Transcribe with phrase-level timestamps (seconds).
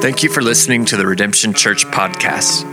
[0.00, 2.64] Thank you for listening to the Redemption Church podcast.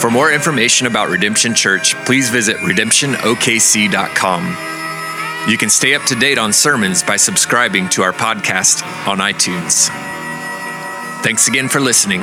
[0.00, 5.50] For more information about Redemption Church, please visit redemptionokc.com.
[5.50, 9.88] You can stay up to date on sermons by subscribing to our podcast on iTunes.
[11.22, 12.20] Thanks again for listening.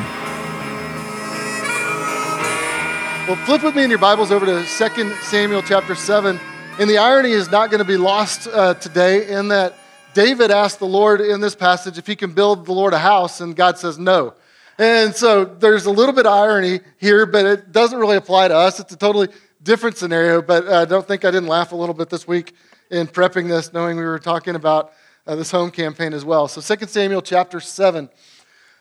[3.27, 6.39] Well, flip with me in your Bibles over to 2 Samuel chapter 7.
[6.79, 9.73] And the irony is not going to be lost uh, today in that
[10.13, 13.41] David asked the Lord in this passage if he can build the Lord a house,
[13.41, 14.35] and God says no.
[14.77, 18.55] And so there's a little bit of irony here, but it doesn't really apply to
[18.55, 18.79] us.
[18.79, 19.29] It's a totally
[19.63, 22.53] different scenario, but I uh, don't think I didn't laugh a little bit this week
[22.91, 24.93] in prepping this, knowing we were talking about
[25.25, 26.47] uh, this home campaign as well.
[26.47, 28.07] So 2 Samuel chapter 7.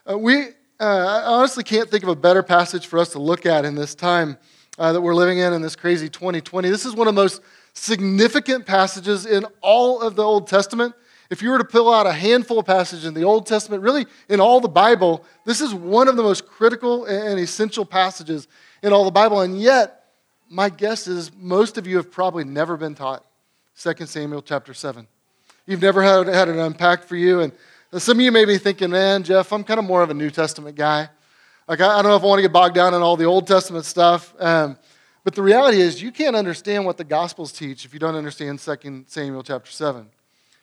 [0.04, 3.64] Uh, we uh, honestly can't think of a better passage for us to look at
[3.64, 4.36] in this time
[4.78, 6.68] uh, that we're living in in this crazy 2020.
[6.68, 7.40] This is one of the most
[7.76, 10.94] significant passages in all of the Old Testament.
[11.28, 14.06] If you were to pull out a handful of passages in the Old Testament, really
[14.28, 18.48] in all the Bible, this is one of the most critical and essential passages
[18.82, 19.40] in all the Bible.
[19.40, 20.04] And yet,
[20.48, 23.24] my guess is most of you have probably never been taught
[23.80, 25.06] 2 Samuel chapter 7.
[25.66, 27.40] You've never had, had it unpacked for you.
[27.40, 27.52] And
[27.98, 30.30] some of you may be thinking, man, Jeff, I'm kind of more of a New
[30.30, 31.08] Testament guy.
[31.66, 33.48] Like, I, don't know if I want to get bogged down in all the Old
[33.48, 34.32] Testament stuff.
[34.38, 34.78] Um,
[35.26, 38.60] but the reality is, you can't understand what the Gospels teach if you don't understand
[38.60, 40.08] 2 Samuel chapter 7.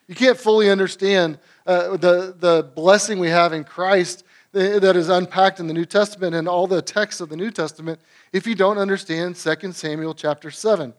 [0.08, 5.60] You can't fully understand uh, the, the blessing we have in Christ that is unpacked
[5.60, 8.00] in the New Testament and all the texts of the New Testament
[8.32, 10.94] if you don't understand 2 Samuel chapter 7.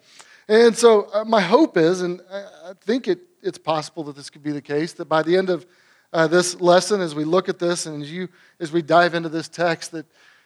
[0.47, 4.43] And so, uh, my hope is, and I think it, it's possible that this could
[4.43, 5.65] be the case, that by the end of
[6.13, 8.29] uh, this lesson, as we look at this and as, you,
[8.61, 10.05] as we dive into this text, that,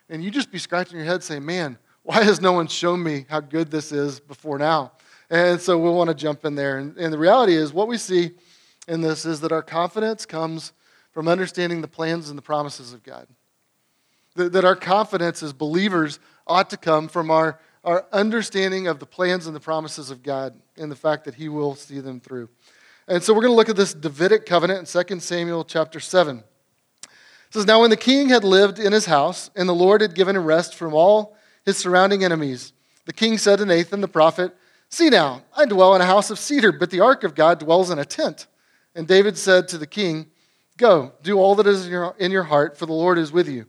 [0.09, 3.27] and you just be scratching your head saying, man, why has no one shown me
[3.29, 4.93] how good this is before now?
[5.29, 6.79] And so we'll want to jump in there.
[6.79, 8.31] And, and the reality is, what we see
[8.89, 10.73] in this is that our confidence comes
[11.13, 13.27] from understanding the plans and the promises of God.
[14.37, 19.07] That, that our confidence as believers ought to come from our, our understanding of the
[19.07, 22.49] plans and the promises of God and the fact that He will see them through.
[23.07, 26.39] And so we're going to look at this Davidic covenant in 2 Samuel chapter 7.
[26.39, 26.45] It
[27.51, 30.37] says, Now when the king had lived in his house, and the Lord had given
[30.37, 31.37] him rest from all
[31.69, 32.73] his surrounding enemies,
[33.05, 34.57] the king said to Nathan the prophet,
[34.89, 37.91] See now, I dwell in a house of cedar, but the ark of God dwells
[37.91, 38.47] in a tent.
[38.95, 40.29] And David said to the king,
[40.79, 43.51] Go, do all that is in your, in your heart, for the Lord is with
[43.51, 43.67] you.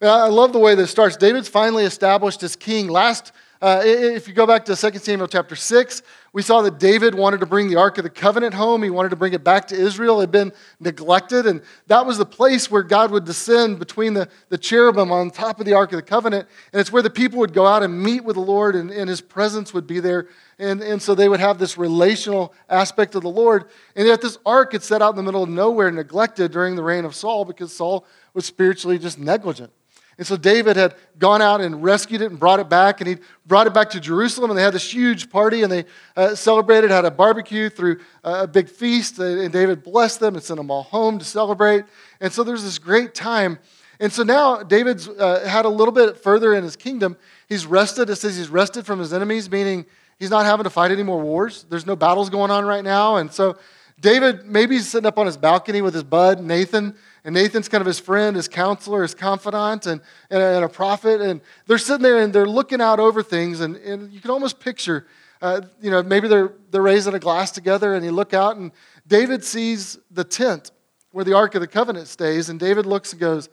[0.00, 1.16] Now, I love the way this starts.
[1.16, 2.86] David's finally established as king.
[2.86, 6.02] Last uh, if you go back to 2 Samuel chapter 6,
[6.32, 8.84] we saw that David wanted to bring the Ark of the Covenant home.
[8.84, 10.18] He wanted to bring it back to Israel.
[10.18, 14.28] It had been neglected, and that was the place where God would descend between the,
[14.48, 16.46] the cherubim on top of the Ark of the Covenant.
[16.72, 19.10] And it's where the people would go out and meet with the Lord, and, and
[19.10, 20.28] his presence would be there.
[20.60, 23.64] And, and so they would have this relational aspect of the Lord.
[23.96, 26.84] And yet, this ark had set out in the middle of nowhere, neglected during the
[26.84, 29.72] reign of Saul because Saul was spiritually just negligent.
[30.18, 33.16] And so David had gone out and rescued it and brought it back, and he
[33.46, 35.84] brought it back to Jerusalem, and they had this huge party, and they
[36.16, 40.42] uh, celebrated, had a barbecue through uh, a big feast, and David blessed them and
[40.42, 41.84] sent them all home to celebrate.
[42.20, 43.60] And so there's this great time.
[44.00, 47.16] And so now David's uh, had a little bit further in his kingdom.
[47.48, 48.10] He's rested.
[48.10, 49.86] It says he's rested from his enemies, meaning
[50.18, 51.64] he's not having to fight any more wars.
[51.68, 53.16] There's no battles going on right now.
[53.16, 53.56] And so
[54.00, 57.80] David, maybe he's sitting up on his balcony with his bud, Nathan, and Nathan's kind
[57.80, 61.20] of his friend, his counselor, his confidant, and, and, a, and a prophet.
[61.20, 63.60] And they're sitting there and they're looking out over things.
[63.60, 65.06] And, and you can almost picture,
[65.42, 68.72] uh, you know, maybe they're, they're raising a glass together and you look out and
[69.06, 70.70] David sees the tent
[71.10, 72.48] where the Ark of the Covenant stays.
[72.48, 73.48] And David looks and goes,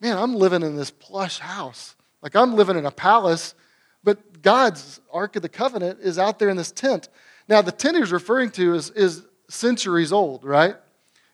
[0.00, 1.96] Man, I'm living in this plush house.
[2.22, 3.54] Like I'm living in a palace,
[4.04, 7.08] but God's Ark of the Covenant is out there in this tent.
[7.48, 10.76] Now, the tent he's referring to is, is centuries old, right?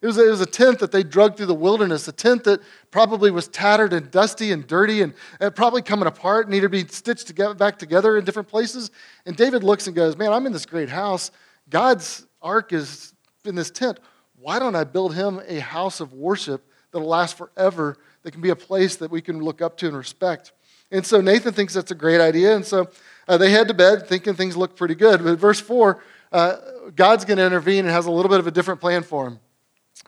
[0.04, 2.44] It was, a, it was a tent that they drug through the wilderness, a tent
[2.44, 2.60] that
[2.91, 6.87] probably was tattered and dusty and dirty and, and probably coming apart, needed to be
[6.87, 8.91] stitched together, back together in different places.
[9.25, 11.31] And David looks and goes, Man, I'm in this great house.
[11.70, 13.15] God's ark is
[13.47, 13.98] in this tent.
[14.39, 18.50] Why don't I build him a house of worship that'll last forever, that can be
[18.50, 20.53] a place that we can look up to and respect?
[20.91, 22.54] And so Nathan thinks that's a great idea.
[22.54, 22.91] And so
[23.27, 25.24] uh, they head to bed thinking things look pretty good.
[25.24, 25.98] But verse 4,
[26.30, 26.57] uh,
[26.95, 29.41] God's going to intervene and has a little bit of a different plan for him.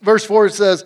[0.03, 0.85] Verse 4 says,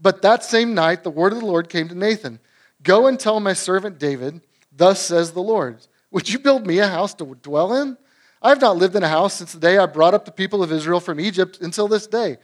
[0.00, 2.40] But that same night the word of the Lord came to Nathan
[2.82, 4.40] Go and tell my servant David,
[4.72, 7.96] Thus says the Lord, Would you build me a house to dwell in?
[8.40, 10.62] I have not lived in a house since the day I brought up the people
[10.62, 12.38] of Israel from Egypt until this day.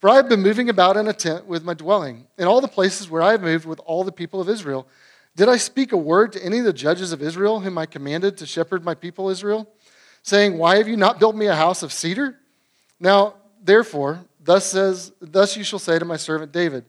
[0.00, 2.68] For I have been moving about in a tent with my dwelling, in all the
[2.68, 4.86] places where I have moved with all the people of Israel.
[5.36, 8.36] Did I speak a word to any of the judges of Israel whom I commanded
[8.38, 9.68] to shepherd my people Israel,
[10.22, 12.38] saying, Why have you not built me a house of cedar?
[12.98, 16.84] Now, therefore, thus says, thus you shall say to my servant David,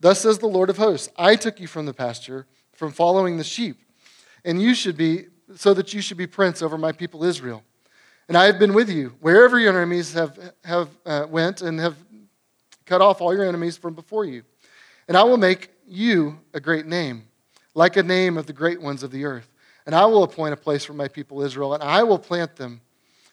[0.00, 3.44] Thus says the Lord of hosts, I took you from the pasture, from following the
[3.44, 3.76] sheep,
[4.44, 7.62] and you should be, so that you should be prince over my people Israel.
[8.28, 11.96] And I have been with you wherever your enemies have, have uh, went and have
[12.86, 14.42] cut off all your enemies from before you.
[15.06, 17.24] And I will make you a great name,
[17.74, 19.50] like a name of the great ones of the earth.
[19.84, 22.80] And I will appoint a place for my people Israel, and I will plant them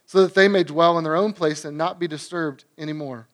[0.05, 3.27] so that they may dwell in their own place and not be disturbed anymore.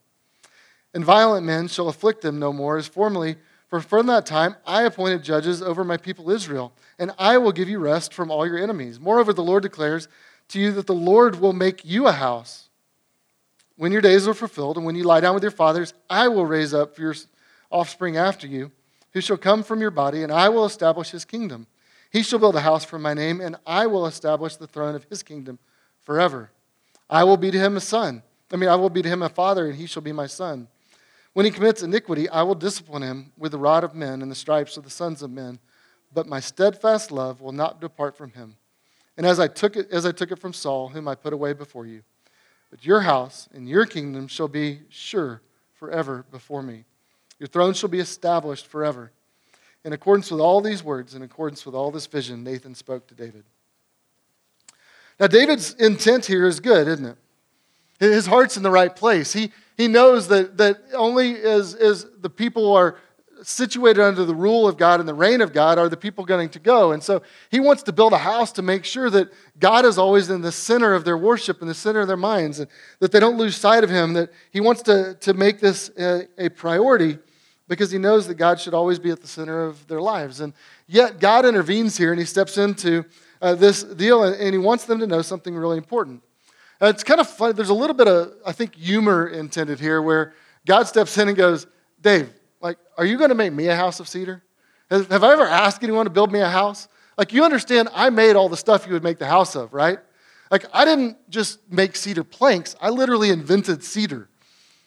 [0.93, 3.37] And violent men shall afflict them no more as formerly,
[3.67, 7.67] for from that time I appointed judges over my people Israel, and I will give
[7.67, 8.99] you rest from all your enemies.
[8.99, 10.07] Moreover, the Lord declares
[10.49, 12.69] to you that the Lord will make you a house.
[13.75, 16.45] When your days are fulfilled, and when you lie down with your fathers, I will
[16.45, 17.15] raise up your
[17.71, 18.71] offspring after you,
[19.13, 21.65] who shall come from your body, and I will establish his kingdom.
[22.11, 25.05] He shall build a house for my name, and I will establish the throne of
[25.05, 25.57] his kingdom
[26.01, 26.51] forever.
[27.09, 28.21] I will be to him a son.
[28.51, 30.67] I mean, I will be to him a father, and he shall be my son.
[31.33, 34.35] When he commits iniquity, I will discipline him with the rod of men and the
[34.35, 35.59] stripes of the sons of men.
[36.13, 38.55] But my steadfast love will not depart from him.
[39.17, 41.53] And as I took it, as I took it from Saul, whom I put away
[41.53, 42.03] before you,
[42.69, 45.41] but your house and your kingdom shall be sure
[45.73, 46.85] forever before me.
[47.39, 49.11] Your throne shall be established forever.
[49.83, 53.15] In accordance with all these words, in accordance with all this vision, Nathan spoke to
[53.15, 53.43] David.
[55.19, 57.17] Now, David's intent here is good, isn't it?
[57.99, 59.33] His heart's in the right place.
[59.33, 62.97] He, he knows that, that only as, as the people are
[63.43, 66.49] situated under the rule of God and the reign of God are the people going
[66.49, 66.93] to go.
[66.93, 67.21] And so
[67.51, 70.51] he wants to build a house to make sure that God is always in the
[70.51, 73.55] center of their worship, and the center of their minds, and that they don't lose
[73.55, 77.19] sight of him, that he wants to, to make this a, a priority
[77.67, 80.39] because he knows that God should always be at the center of their lives.
[80.39, 80.53] And
[80.87, 83.05] yet God intervenes here and he steps into
[83.41, 86.21] uh, this deal and he wants them to know something really important.
[86.83, 87.53] Uh, it's kind of funny.
[87.53, 90.33] There's a little bit of, I think, humor intended here where
[90.65, 91.65] God steps in and goes,
[92.01, 94.43] Dave, like, are you going to make me a house of cedar?
[94.91, 96.89] Have, have I ever asked anyone to build me a house?
[97.17, 99.97] Like, you understand, I made all the stuff you would make the house of, right?
[100.51, 104.27] Like, I didn't just make cedar planks, I literally invented cedar.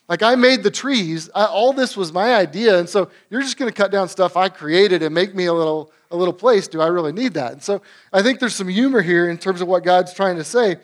[0.07, 1.31] Like, I made the trees.
[1.35, 2.79] I, all this was my idea.
[2.79, 5.53] And so you're just going to cut down stuff I created and make me a
[5.53, 6.69] little, a little place.
[6.69, 7.53] Do I really need that?
[7.53, 7.81] And so
[8.13, 10.77] I think there's some humor here in terms of what God's trying to say.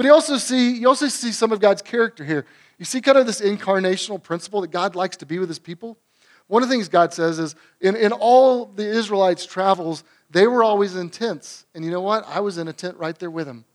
[0.00, 2.46] But you also see, you also see some of God's character here.
[2.78, 5.98] You see kind of this incarnational principle that God likes to be with his people.
[6.46, 10.64] One of the things God says is in, in all the Israelites' travels, they were
[10.64, 11.66] always in tents.
[11.74, 12.24] And you know what?
[12.26, 13.66] I was in a tent right there with him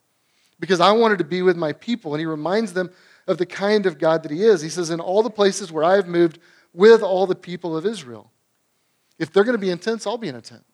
[0.60, 2.16] because I wanted to be with my people.
[2.16, 2.90] And he reminds them
[3.28, 4.62] of the kind of God that he is.
[4.62, 6.40] He says, In all the places where I have moved
[6.74, 8.32] with all the people of Israel,
[9.20, 10.66] if they're going to be in tents, I'll be in a tent.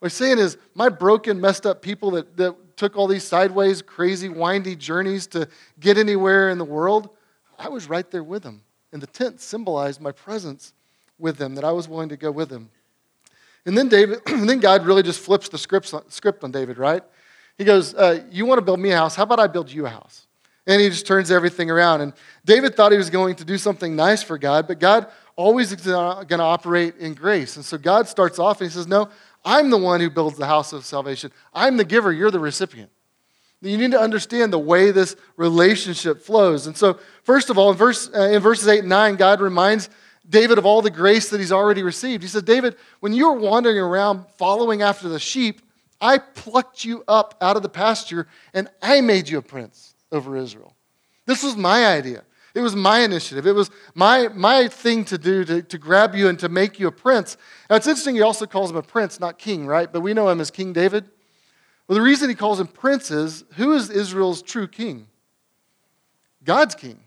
[0.00, 3.82] What he's saying is, my broken, messed up people that, that took all these sideways,
[3.82, 5.48] crazy, windy journeys to
[5.80, 7.10] get anywhere in the world,
[7.58, 8.62] I was right there with them.
[8.92, 10.72] And the tent symbolized my presence
[11.18, 12.70] with them, that I was willing to go with them.
[13.66, 17.02] And then David, and then God really just flips the script, script on David, right?
[17.58, 19.14] He goes, uh, You want to build me a house?
[19.14, 20.26] How about I build you a house?
[20.66, 22.00] And he just turns everything around.
[22.00, 25.72] And David thought he was going to do something nice for God, but God always
[25.72, 27.56] is going to operate in grace.
[27.56, 29.08] And so God starts off and he says, No,
[29.44, 31.30] I'm the one who builds the house of salvation.
[31.52, 32.90] I'm the giver, you're the recipient.
[33.60, 36.66] You need to understand the way this relationship flows.
[36.66, 39.88] And so, first of all, in, verse, uh, in verses 8 and 9, God reminds
[40.28, 42.22] David of all the grace that he's already received.
[42.22, 45.62] He said, David, when you were wandering around following after the sheep,
[46.00, 50.36] I plucked you up out of the pasture and I made you a prince over
[50.36, 50.74] Israel.
[51.26, 52.24] This was my idea.
[52.54, 53.46] It was my initiative.
[53.46, 56.86] It was my, my thing to do to, to grab you and to make you
[56.86, 57.36] a prince.
[57.68, 59.92] Now, it's interesting, he also calls him a prince, not king, right?
[59.92, 61.04] But we know him as King David.
[61.88, 65.08] Well, the reason he calls him prince is who is Israel's true king?
[66.44, 67.00] God's king.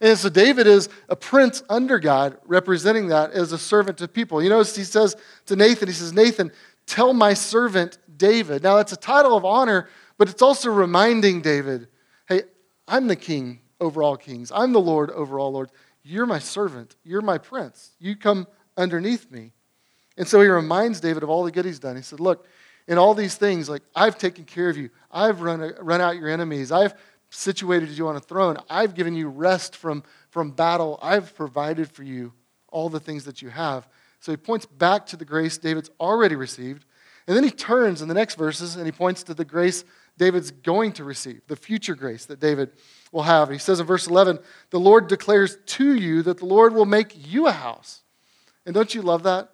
[0.00, 4.42] And so David is a prince under God, representing that as a servant to people.
[4.42, 5.16] You notice he says
[5.46, 6.52] to Nathan, he says, Nathan,
[6.86, 8.62] tell my servant David.
[8.62, 11.88] Now, that's a title of honor, but it's also reminding David,
[12.28, 12.42] hey,
[12.86, 14.52] I'm the king over all kings.
[14.54, 15.72] I'm the Lord over all lords.
[16.02, 16.96] You're my servant.
[17.04, 17.90] You're my prince.
[17.98, 19.52] You come underneath me.
[20.16, 21.96] And so he reminds David of all the good he's done.
[21.96, 22.46] He said, Look,
[22.88, 24.90] in all these things, like I've taken care of you.
[25.10, 26.72] I've run, uh, run out your enemies.
[26.72, 26.94] I've
[27.30, 28.56] situated you on a throne.
[28.70, 30.98] I've given you rest from, from battle.
[31.02, 32.32] I've provided for you
[32.68, 33.88] all the things that you have.
[34.20, 36.84] So he points back to the grace David's already received.
[37.26, 39.84] And then he turns in the next verses and he points to the grace
[40.16, 42.72] David's going to receive, the future grace that David
[43.12, 43.50] will have.
[43.50, 44.38] He says in verse 11,
[44.70, 48.02] The Lord declares to you that the Lord will make you a house.
[48.64, 49.50] And don't you love that?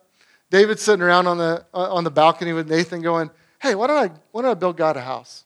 [0.50, 3.30] David's sitting around on the, on the balcony with Nathan going,
[3.60, 5.44] Hey, why don't, I, why don't I build God a house?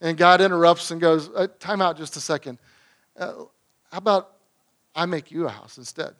[0.00, 2.58] And God interrupts and goes, uh, Time out just a second.
[3.18, 3.32] Uh,
[3.90, 4.32] how about
[4.94, 6.14] I make you a house instead?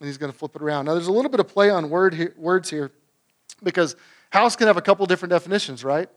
[0.00, 0.84] And he's going to flip it around.
[0.84, 2.92] Now, there's a little bit of play on word here, words here
[3.62, 3.96] because
[4.30, 6.08] house can have a couple different definitions, right?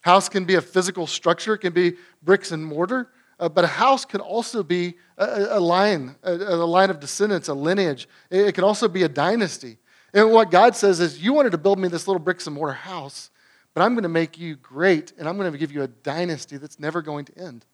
[0.00, 3.68] House can be a physical structure, it can be bricks and mortar, uh, but a
[3.68, 8.08] house can also be a, a line, a, a, line of descendants, a lineage.
[8.30, 9.78] It, it can also be a dynasty.
[10.12, 12.74] And what God says is, You wanted to build me this little bricks and mortar
[12.74, 13.30] house,
[13.74, 16.56] but I'm going to make you great, and I'm going to give you a dynasty
[16.56, 17.64] that's never going to end,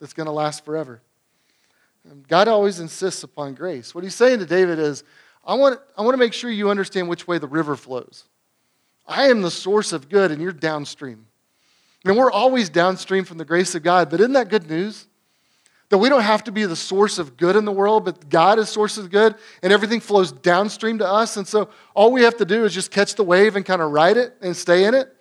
[0.00, 1.00] that's going to last forever.
[2.08, 3.94] And God always insists upon grace.
[3.94, 5.04] What he's saying to David is,
[5.46, 8.24] I want, I want to make sure you understand which way the river flows.
[9.06, 11.26] I am the source of good, and you're downstream.
[12.04, 15.06] I mean, we're always downstream from the grace of God, but isn't that good news?
[15.90, 18.58] That we don't have to be the source of good in the world, but God
[18.58, 21.36] is source of good, and everything flows downstream to us.
[21.36, 23.92] And so all we have to do is just catch the wave and kind of
[23.92, 25.14] ride it and stay in it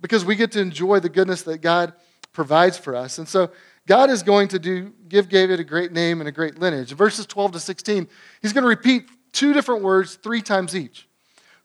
[0.00, 1.92] because we get to enjoy the goodness that God
[2.32, 3.18] provides for us.
[3.18, 3.50] And so
[3.86, 6.92] God is going to do, give David a great name and a great lineage.
[6.92, 8.06] In verses 12 to 16,
[8.42, 11.08] he's going to repeat two different words three times each.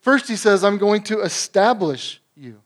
[0.00, 2.60] First, he says, I'm going to establish you,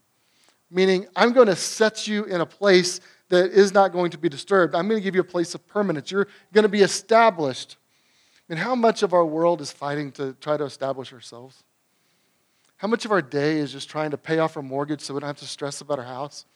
[0.70, 4.28] meaning I'm going to set you in a place that is not going to be
[4.28, 4.74] disturbed.
[4.74, 6.10] I'm going to give you a place of permanence.
[6.10, 7.76] You're going to be established.
[8.48, 11.62] And how much of our world is fighting to try to establish ourselves?
[12.78, 15.20] How much of our day is just trying to pay off our mortgage so we
[15.20, 16.46] don't have to stress about our house?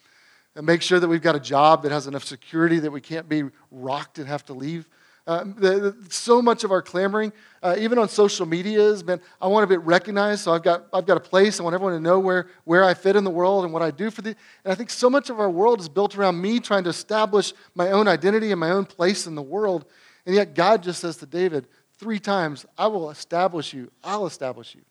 [0.55, 3.27] And make sure that we've got a job that has enough security that we can't
[3.27, 4.87] be rocked and have to leave?
[5.25, 9.21] Uh, the, the, so much of our clamoring, uh, even on social media, has been
[9.41, 11.59] I want to be recognized, so I've got, I've got a place.
[11.59, 13.89] I want everyone to know where, where I fit in the world and what I
[13.89, 14.35] do for the.
[14.65, 17.53] And I think so much of our world is built around me trying to establish
[17.73, 19.85] my own identity and my own place in the world.
[20.25, 23.91] And yet God just says to David three times, I will establish you.
[24.03, 24.81] I'll establish you.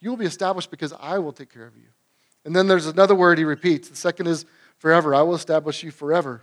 [0.00, 1.88] You will be established because I will take care of you.
[2.46, 3.88] And then there's another word he repeats.
[3.88, 4.46] The second is
[4.78, 5.14] forever.
[5.14, 6.42] I will establish you forever.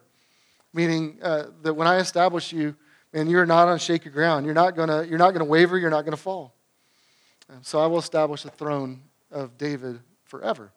[0.74, 2.76] Meaning uh, that when I establish you,
[3.14, 4.46] and you're not on shaky ground.
[4.46, 6.54] You're not gonna, you're not gonna waver, you're not gonna fall.
[7.50, 9.02] And so I will establish the throne
[9.32, 10.72] of David forever,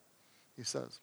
[0.57, 1.01] he says.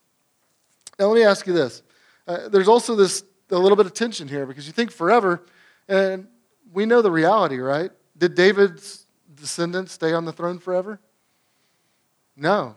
[0.99, 1.81] Now let me ask you this.
[2.27, 5.43] Uh, there's also this a little bit of tension here because you think forever,
[5.87, 6.27] and
[6.73, 7.91] we know the reality, right?
[8.17, 10.99] Did David's descendants stay on the throne forever?
[12.35, 12.75] No.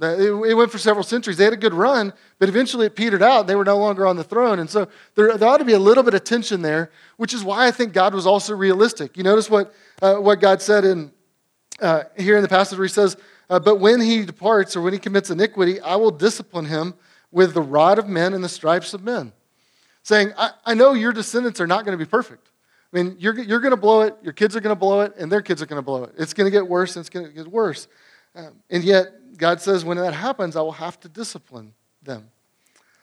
[0.00, 1.36] It went for several centuries.
[1.36, 3.46] They had a good run, but eventually it petered out.
[3.46, 4.58] They were no longer on the throne.
[4.58, 7.44] And so there, there ought to be a little bit of tension there, which is
[7.44, 9.16] why I think God was also realistic.
[9.16, 9.72] You notice what,
[10.02, 11.12] uh, what God said in,
[11.80, 13.16] uh, here in the passage where he says,
[13.48, 16.94] uh, But when he departs or when he commits iniquity, I will discipline him
[17.30, 19.32] with the rod of men and the stripes of men.
[20.02, 22.50] Saying, I, I know your descendants are not going to be perfect.
[22.92, 25.14] I mean, you're, you're going to blow it, your kids are going to blow it,
[25.18, 26.14] and their kids are going to blow it.
[26.18, 27.88] It's going to get worse and it's going to get worse.
[28.36, 32.30] Um, and yet, God says, when that happens, I will have to discipline them.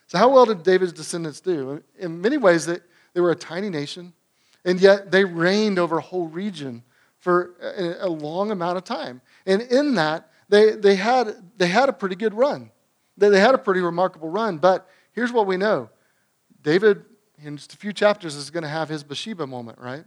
[0.08, 1.84] So, how well did David's descendants do?
[1.98, 2.80] In many ways, they,
[3.14, 4.14] they were a tiny nation,
[4.66, 6.84] and yet they reigned over a whole region
[7.18, 9.22] for a, a long amount of time.
[9.46, 12.72] And in that, they, they, had, they had a pretty good run.
[13.18, 14.58] They, they had a pretty remarkable run.
[14.58, 15.90] But here's what we know
[16.62, 17.06] David,
[17.42, 20.04] in just a few chapters, is going to have his Bathsheba moment, right?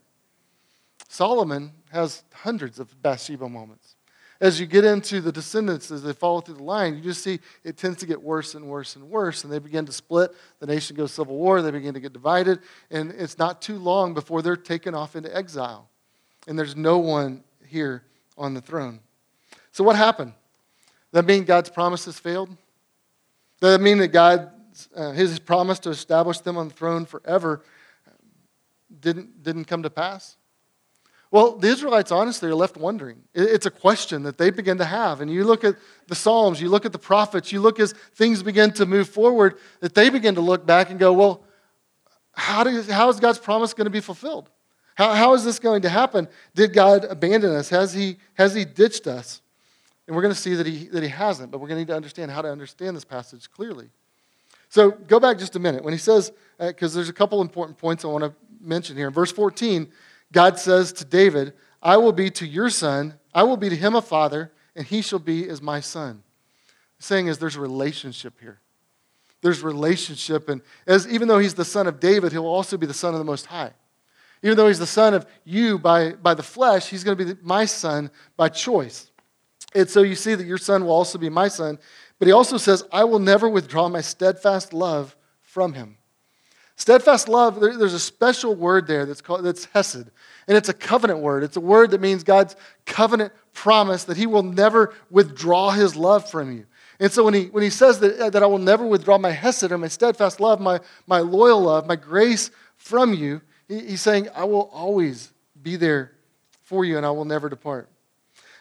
[1.09, 3.97] Solomon has hundreds of Bathsheba moments
[4.41, 7.41] as you get into the descendants, as they follow through the line, you just see
[7.63, 9.45] it tends to get worse and worse and worse.
[9.45, 10.33] And they begin to split.
[10.59, 11.63] The nation goes civil war.
[11.63, 12.61] They begin to get divided.
[12.91, 15.89] And it's not too long before they're taken off into exile.
[16.47, 18.03] And there's no one here
[18.37, 19.01] on the throne.
[19.73, 20.35] So, what happened?
[21.13, 22.49] That mean God's promises failed?
[23.61, 24.51] Does that mean that God,
[24.97, 27.63] uh, his promise to establish them on the throne forever,
[29.01, 30.37] didn't, didn't come to pass?
[31.35, 33.21] Well, the Israelites honestly are left wondering.
[33.35, 35.21] It's a question that they begin to have.
[35.21, 35.75] And you look at
[36.07, 39.57] the Psalms, you look at the prophets, you look as things begin to move forward,
[39.81, 41.43] that they begin to look back and go, well,
[42.35, 44.49] how, do, how is God's promise going to be fulfilled?
[44.95, 46.29] How, how is this going to happen?
[46.55, 47.69] Did God abandon us?
[47.69, 49.43] Has he, has he ditched us?
[50.07, 51.89] And we're going to see that he, that he hasn't, but we're going to need
[51.89, 53.89] to understand how to understand this passage clearly.
[54.69, 55.83] So go back just a minute.
[55.83, 59.09] When he says, because uh, there's a couple important points I want to mention here.
[59.09, 59.91] In verse 14,
[60.35, 63.95] God says to David, I will be to your son, I will be to him
[63.95, 66.23] a father, and he shall be as my son.
[66.99, 68.61] The saying is there's a relationship here.
[69.41, 72.93] There's relationship, and as even though he's the son of David, he'll also be the
[72.93, 73.73] son of the Most High.
[74.43, 77.41] Even though he's the son of you by, by the flesh, he's going to be
[77.43, 79.11] my son by choice.
[79.75, 81.79] And so you see that your son will also be my son.
[82.19, 85.97] But he also says, I will never withdraw my steadfast love from him.
[86.77, 90.11] Steadfast love, there's a special word there that's called that's hesed.
[90.47, 91.43] And it's a covenant word.
[91.43, 96.29] It's a word that means God's covenant promise that he will never withdraw his love
[96.29, 96.67] from you.
[97.01, 99.73] And so when he, when he says that, that I will never withdraw my hesed
[99.73, 104.29] or my steadfast love, my, my loyal love, my grace from you, he, he's saying,
[104.35, 106.13] I will always be there
[106.63, 107.89] for you, and I will never depart.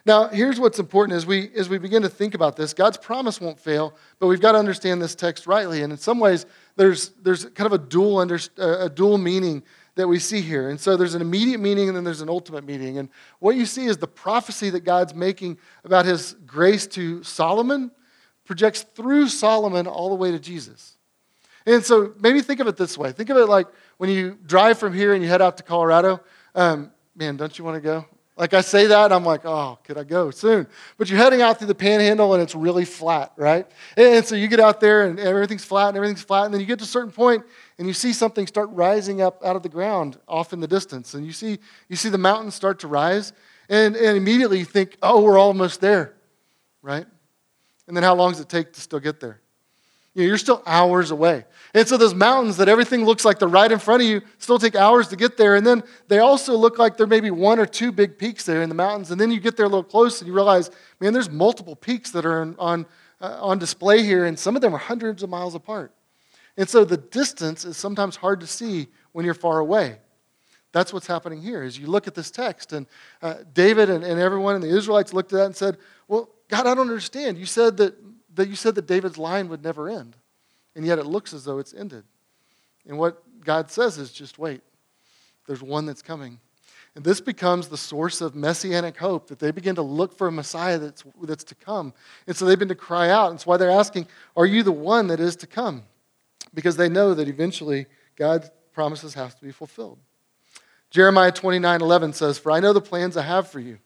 [0.05, 3.39] Now, here's what's important as we, as we begin to think about this God's promise
[3.39, 5.81] won't fail, but we've got to understand this text rightly.
[5.83, 9.63] And in some ways, there's, there's kind of a dual, under, a dual meaning
[9.95, 10.69] that we see here.
[10.69, 12.97] And so there's an immediate meaning and then there's an ultimate meaning.
[12.97, 13.09] And
[13.39, 17.91] what you see is the prophecy that God's making about his grace to Solomon
[18.45, 20.97] projects through Solomon all the way to Jesus.
[21.65, 24.77] And so maybe think of it this way think of it like when you drive
[24.77, 26.21] from here and you head out to Colorado.
[26.55, 28.05] Um, man, don't you want to go?
[28.35, 30.65] Like I say that, I'm like, oh, could I go soon?
[30.97, 33.67] But you're heading out through the panhandle and it's really flat, right?
[33.95, 36.45] And so you get out there and everything's flat and everything's flat.
[36.45, 37.43] And then you get to a certain point
[37.77, 41.13] and you see something start rising up out of the ground off in the distance.
[41.13, 41.59] And you see,
[41.89, 43.33] you see the mountains start to rise.
[43.69, 46.15] And, and immediately you think, oh, we're almost there,
[46.81, 47.05] right?
[47.87, 49.42] And then how long does it take to still get there?
[50.13, 51.45] You know, you're still hours away.
[51.73, 54.59] And so those mountains that everything looks like they're right in front of you still
[54.59, 55.55] take hours to get there.
[55.55, 58.61] And then they also look like there may be one or two big peaks there
[58.61, 59.09] in the mountains.
[59.09, 62.11] And then you get there a little close and you realize, man, there's multiple peaks
[62.11, 62.85] that are on, on,
[63.21, 65.91] uh, on display here, and some of them are hundreds of miles apart.
[66.57, 69.97] And so the distance is sometimes hard to see when you're far away.
[70.73, 71.63] That's what's happening here.
[71.63, 72.85] As you look at this text, and
[73.21, 75.77] uh, David and, and everyone and the Israelites looked at that and said,
[76.07, 77.37] Well, God, I don't understand.
[77.37, 77.95] You said that
[78.35, 80.15] that you said that David's line would never end,
[80.75, 82.03] and yet it looks as though it's ended.
[82.87, 84.61] And what God says is just wait,
[85.47, 86.39] there's one that's coming.
[86.95, 90.31] And this becomes the source of messianic hope that they begin to look for a
[90.31, 91.91] Messiah that's, that's to come.
[92.27, 93.31] And so they begin to cry out.
[93.31, 95.83] And that's why they're asking, Are you the one that is to come?
[96.53, 99.97] Because they know that eventually God's promises have to be fulfilled.
[100.91, 103.79] Jeremiah 29 11 says, For I know the plans I have for you,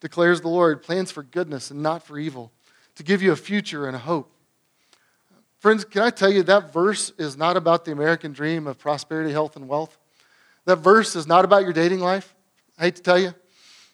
[0.00, 2.50] declares the Lord, plans for goodness and not for evil
[2.96, 4.30] to give you a future and a hope.
[5.58, 9.32] Friends, can I tell you that verse is not about the American dream of prosperity,
[9.32, 9.96] health, and wealth?
[10.66, 12.34] That verse is not about your dating life.
[12.78, 13.34] I hate to tell you.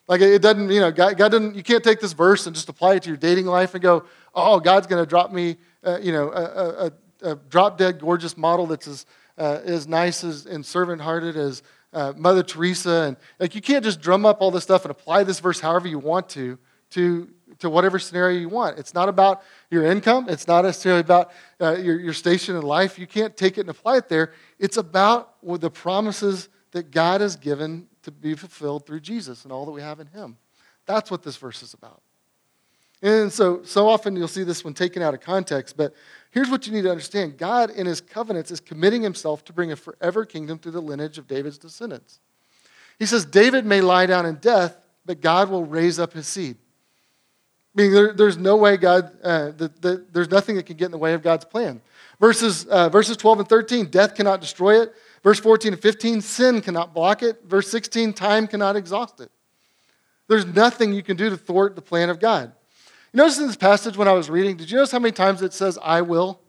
[0.08, 2.68] Like it doesn't, you know, God, God doesn't, you can't take this verse and just
[2.68, 5.98] apply it to your dating life and go, oh, God's going to drop me, uh,
[6.02, 6.86] you know, a,
[7.22, 9.06] a, a, drop dead gorgeous model that's as,
[9.38, 13.04] uh, as nice as, and servant hearted as uh, Mother Teresa.
[13.06, 15.86] And like you can't just drum up all this stuff and apply this verse however
[15.86, 16.58] you want to
[16.90, 18.78] to to whatever scenario you want.
[18.78, 22.98] It's not about your income, it's not necessarily about uh, your, your station in life.
[22.98, 24.32] You can't take it and apply it there.
[24.58, 29.64] It's about the promises that God has given to be fulfilled through Jesus and all
[29.66, 30.36] that we have in Him.
[30.86, 32.00] That's what this verse is about.
[33.02, 35.94] And so, so often you'll see this one taken out of context, but
[36.30, 39.72] here's what you need to understand God, in His covenants, is committing Himself to bring
[39.72, 42.20] a forever kingdom through the lineage of David's descendants.
[42.98, 46.56] He says, David may lie down in death, but God will raise up his seed.
[47.74, 50.90] Meaning there, there's no way God, uh, the, the, there's nothing that can get in
[50.90, 51.80] the way of God's plan.
[52.18, 54.92] Verses, uh, verses 12 and 13, death cannot destroy it.
[55.22, 57.42] Verse 14 and 15, sin cannot block it.
[57.44, 59.30] Verse 16, time cannot exhaust it.
[60.28, 62.52] There's nothing you can do to thwart the plan of God.
[63.12, 65.42] You notice in this passage when I was reading, did you notice how many times
[65.42, 66.40] it says, I will?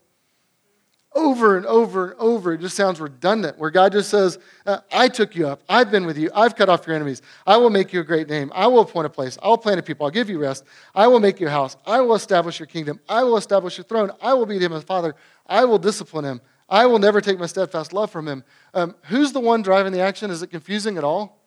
[1.13, 2.53] Over and over and over.
[2.53, 5.61] It just sounds redundant, where God just says, uh, I took you up.
[5.67, 6.29] I've been with you.
[6.33, 7.21] I've cut off your enemies.
[7.45, 8.51] I will make you a great name.
[8.55, 9.37] I will appoint a place.
[9.43, 10.05] I will plant a people.
[10.05, 10.63] I'll give you rest.
[10.95, 11.75] I will make you a house.
[11.85, 12.99] I will establish your kingdom.
[13.09, 14.11] I will establish your throne.
[14.21, 15.15] I will be to him a father.
[15.45, 16.41] I will discipline him.
[16.69, 18.45] I will never take my steadfast love from him.
[18.73, 20.31] Um, who's the one driving the action?
[20.31, 21.41] Is it confusing at all?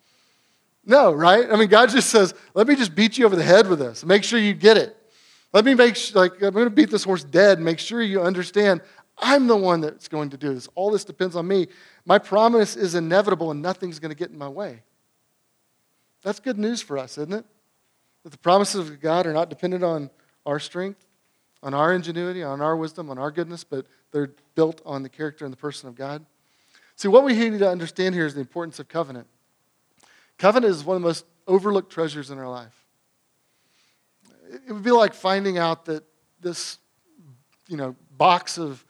[0.85, 1.51] No, right?
[1.51, 4.05] I mean, God just says, let me just beat you over the head with this.
[4.05, 4.95] Make sure you get it.
[5.55, 7.61] Let me make like, I'm going to beat this horse dead.
[7.61, 8.83] Make sure you understand
[9.19, 10.69] I'm the one that's going to do this.
[10.75, 11.69] All this depends on me.
[12.05, 14.83] My promise is inevitable and nothing's going to get in my way.
[16.23, 17.45] That's good news for us, isn't it?
[18.25, 20.11] That the promises of God are not dependent on
[20.47, 21.05] our strength,
[21.63, 25.45] on our ingenuity, on our wisdom, on our goodness, but they're built on the character
[25.45, 26.25] and the person of God.
[26.97, 29.27] See, what we need to understand here is the importance of covenant.
[30.39, 32.85] Covenant is one of the most overlooked treasures in our life.
[34.67, 36.05] It would be like finding out that
[36.41, 36.79] this,
[37.69, 38.85] you know, box of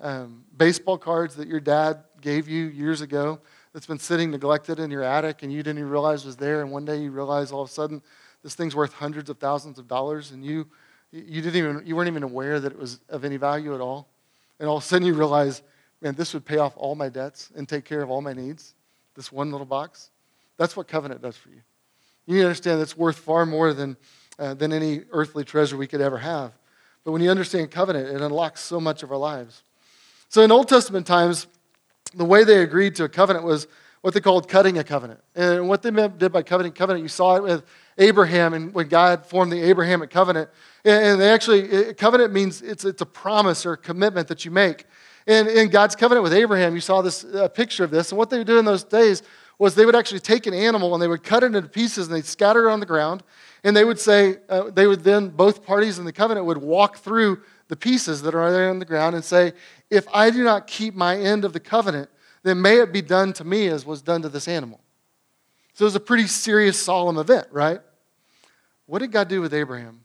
[0.00, 3.40] um, baseball cards that your dad gave you years ago
[3.72, 6.62] that's been sitting neglected in your attic and you didn't even realize was there.
[6.62, 8.02] And one day you realize all of a sudden
[8.42, 10.66] this thing's worth hundreds of thousands of dollars and you,
[11.12, 14.08] you, didn't even, you weren't even aware that it was of any value at all.
[14.58, 15.62] And all of a sudden you realize,
[16.00, 18.74] man, this would pay off all my debts and take care of all my needs.
[19.14, 20.10] This one little box.
[20.56, 21.60] That's what covenant does for you.
[22.26, 23.96] You need to understand it's worth far more than,
[24.38, 26.52] uh, than any earthly treasure we could ever have.
[27.04, 29.62] But when you understand covenant, it unlocks so much of our lives.
[30.30, 31.48] So in Old Testament times,
[32.14, 33.66] the way they agreed to a covenant was
[34.00, 35.18] what they called cutting a covenant.
[35.34, 37.64] And what they did by covenant covenant, you saw it with
[37.98, 40.48] Abraham and when God formed the Abrahamic covenant.
[40.84, 44.84] And they actually, covenant means it's, it's a promise or a commitment that you make.
[45.26, 48.12] And in God's covenant with Abraham, you saw this a picture of this.
[48.12, 49.24] And what they would do in those days
[49.58, 52.14] was they would actually take an animal and they would cut it into pieces and
[52.14, 53.24] they'd scatter it on the ground.
[53.64, 56.98] And they would say, uh, they would then, both parties in the covenant would walk
[56.98, 59.52] through the pieces that are there on the ground and say,
[59.88, 62.10] If I do not keep my end of the covenant,
[62.42, 64.80] then may it be done to me as was done to this animal.
[65.74, 67.80] So it was a pretty serious, solemn event, right?
[68.86, 70.00] What did God do with Abraham?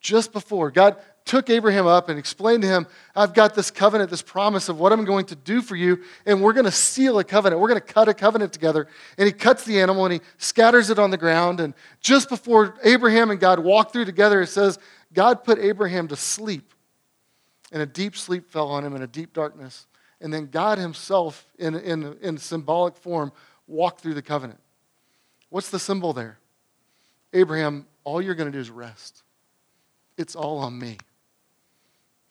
[0.00, 4.22] Just before, God took Abraham up and explained to him, I've got this covenant, this
[4.22, 7.24] promise of what I'm going to do for you, and we're going to seal a
[7.24, 7.60] covenant.
[7.60, 8.86] We're going to cut a covenant together.
[9.18, 11.58] And he cuts the animal and he scatters it on the ground.
[11.58, 14.78] And just before Abraham and God walk through together, it says,
[15.12, 16.72] God put Abraham to sleep.
[17.72, 19.86] And a deep sleep fell on him in a deep darkness.
[20.20, 23.32] And then God himself, in, in, in symbolic form,
[23.66, 24.60] walked through the covenant.
[25.50, 26.38] What's the symbol there?
[27.32, 29.22] Abraham, all you're going to do is rest.
[30.16, 30.98] It's all on me.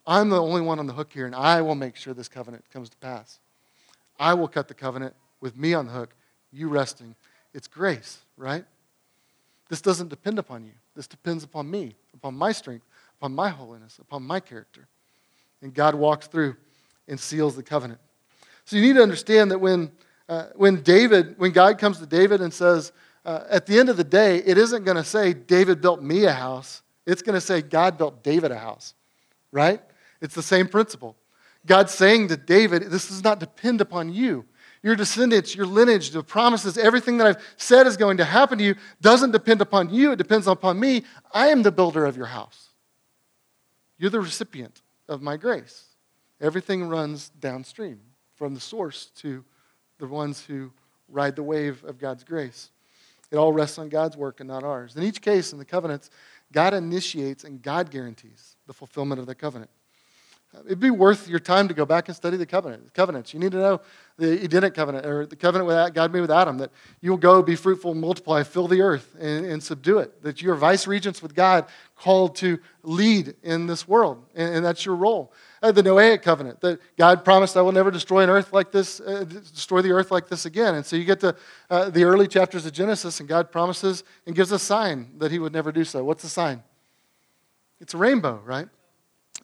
[0.07, 2.63] I'm the only one on the hook here, and I will make sure this covenant
[2.71, 3.39] comes to pass.
[4.19, 6.15] I will cut the covenant with me on the hook,
[6.51, 7.15] you resting.
[7.53, 8.65] It's grace, right?
[9.69, 10.71] This doesn't depend upon you.
[10.95, 12.85] This depends upon me, upon my strength,
[13.19, 14.87] upon my holiness, upon my character.
[15.61, 16.55] And God walks through
[17.07, 17.99] and seals the covenant.
[18.65, 19.91] So you need to understand that when,
[20.27, 22.91] uh, when David, when God comes to David and says,
[23.25, 26.25] uh, at the end of the day, it isn't going to say David built me
[26.25, 26.81] a house.
[27.05, 28.93] It's going to say God built David a house,
[29.51, 29.81] right?
[30.21, 31.15] It's the same principle.
[31.65, 34.45] God's saying to David, this does not depend upon you.
[34.83, 38.63] Your descendants, your lineage, the promises, everything that I've said is going to happen to
[38.63, 40.11] you doesn't depend upon you.
[40.11, 41.03] It depends upon me.
[41.33, 42.69] I am the builder of your house.
[43.97, 45.85] You're the recipient of my grace.
[46.41, 47.99] Everything runs downstream
[48.33, 49.43] from the source to
[49.99, 50.71] the ones who
[51.07, 52.71] ride the wave of God's grace.
[53.31, 54.95] It all rests on God's work and not ours.
[54.95, 56.09] In each case, in the covenants,
[56.51, 59.71] God initiates and God guarantees the fulfillment of the covenant.
[60.65, 62.93] It'd be worth your time to go back and study the covenant.
[62.93, 63.33] Covenants.
[63.33, 63.81] You need to know
[64.17, 67.41] the Edenic covenant, or the covenant with God made with Adam, that you will go,
[67.41, 70.23] be fruitful, multiply, fill the earth, and, and subdue it.
[70.23, 71.65] That you are vice regents with God,
[71.95, 75.33] called to lead in this world, and, and that's your role.
[75.61, 78.99] Uh, the Noahic covenant, that God promised, I will never destroy an earth like this,
[79.01, 80.75] uh, destroy the earth like this again.
[80.75, 81.35] And so you get to
[81.69, 85.39] uh, the early chapters of Genesis, and God promises and gives a sign that He
[85.39, 86.03] would never do so.
[86.03, 86.63] What's the sign?
[87.81, 88.69] It's a rainbow, right?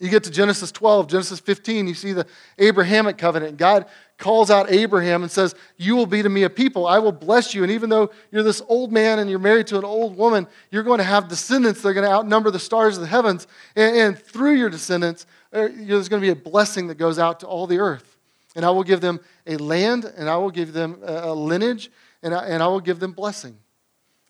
[0.01, 2.25] You get to Genesis 12, Genesis 15, you see the
[2.57, 3.57] Abrahamic covenant.
[3.57, 3.85] God
[4.17, 6.87] calls out Abraham and says, You will be to me a people.
[6.87, 7.61] I will bless you.
[7.61, 10.81] And even though you're this old man and you're married to an old woman, you're
[10.81, 13.45] going to have descendants that are going to outnumber the stars of the heavens.
[13.75, 17.41] And, and through your descendants, uh, there's going to be a blessing that goes out
[17.41, 18.17] to all the earth.
[18.55, 21.91] And I will give them a land, and I will give them a lineage,
[22.23, 23.55] and I, and I will give them blessing.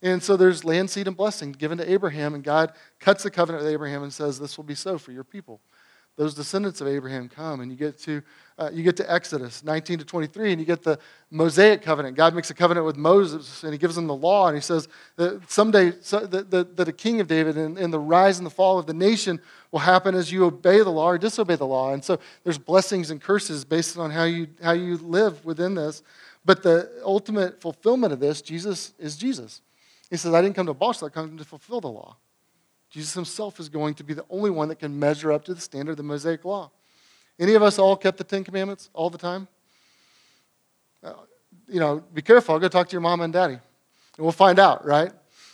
[0.02, 3.64] And so there's land, seed, and blessing given to Abraham, and God cuts the covenant
[3.64, 5.62] with Abraham and says, This will be so for your people.
[6.18, 8.22] Those descendants of Abraham come, and you get to,
[8.60, 12.18] uh, you get to Exodus 19 to 23, and you get the Mosaic covenant.
[12.18, 14.90] God makes a covenant with Moses, and he gives him the law, and he says
[15.16, 18.46] that someday so that, that, that a king of David and, and the rise and
[18.46, 19.40] the fall of the nation
[19.72, 21.94] will happen as you obey the law or disobey the law.
[21.94, 26.04] And so there's blessings and curses based on how you, how you live within this.
[26.44, 29.62] But the ultimate fulfillment of this, Jesus is Jesus.
[30.12, 32.18] He says, I didn't come to abolish the law, I come to fulfill the law.
[32.92, 35.62] Jesus himself is going to be the only one that can measure up to the
[35.62, 36.70] standard of the Mosaic law.
[37.40, 39.48] Any of us all kept the Ten Commandments all the time?
[41.02, 41.14] Uh,
[41.68, 42.54] you know, be careful.
[42.54, 43.54] I'll go talk to your mom and daddy.
[43.54, 43.62] And
[44.20, 45.12] we'll find out, right?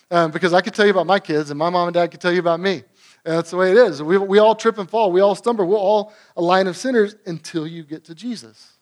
[0.10, 2.20] Um, because I could tell you about my kids, and my mom and dad could
[2.20, 2.84] tell you about me.
[3.24, 4.02] And that's the way it is.
[4.02, 5.12] We, we all trip and fall.
[5.12, 5.66] We all stumble.
[5.66, 8.77] We're all a line of sinners until you get to Jesus.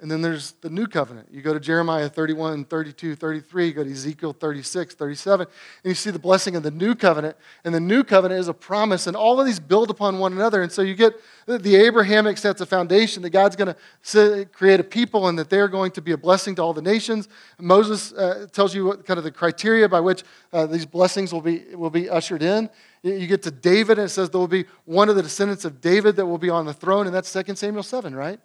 [0.00, 1.28] And then there's the new covenant.
[1.32, 5.46] You go to Jeremiah 31, 32, 33, you go to Ezekiel 36, 37,
[5.82, 7.36] and you see the blessing of the new covenant.
[7.64, 10.62] And the new covenant is a promise, and all of these build upon one another.
[10.62, 11.14] And so you get
[11.48, 13.74] the Abrahamic sets a foundation that God's going
[14.12, 16.82] to create a people and that they're going to be a blessing to all the
[16.82, 17.28] nations.
[17.58, 21.40] Moses uh, tells you what kind of the criteria by which uh, these blessings will
[21.40, 22.70] be, will be ushered in.
[23.02, 25.80] You get to David, and it says there will be one of the descendants of
[25.80, 28.38] David that will be on the throne, and that's 2 Samuel 7, right?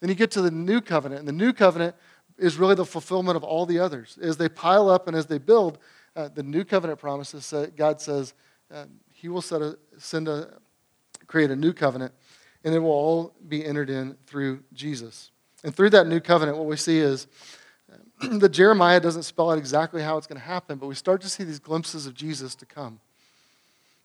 [0.00, 1.96] Then you get to the new covenant, and the new covenant
[2.38, 4.18] is really the fulfillment of all the others.
[4.22, 5.78] As they pile up and as they build,
[6.14, 8.34] uh, the new covenant promises that God says
[8.72, 10.58] uh, He will a, send a,
[11.26, 12.12] create a new covenant,
[12.64, 15.30] and it will all be entered in through Jesus.
[15.64, 17.26] And through that new covenant, what we see is
[17.92, 21.20] uh, that Jeremiah doesn't spell out exactly how it's going to happen, but we start
[21.22, 23.00] to see these glimpses of Jesus to come.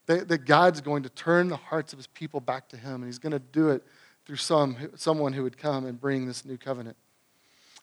[0.06, 3.04] That, that God's going to turn the hearts of his people back to him, and
[3.06, 3.82] he's going to do it
[4.26, 6.96] through some, someone who would come and bring this new covenant.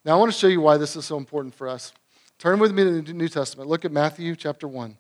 [0.04, 1.94] Now, I want to show you why this is so important for us.
[2.40, 3.70] Turn with me to the New Testament.
[3.70, 4.98] Look at Matthew chapter 1.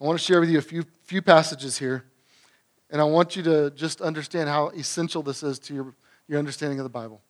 [0.00, 2.04] I want to share with you a few, few passages here,
[2.90, 5.94] and I want you to just understand how essential this is to your,
[6.28, 7.22] your understanding of the Bible.